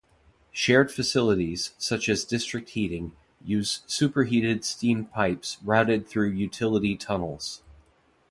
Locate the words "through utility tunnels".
6.07-7.61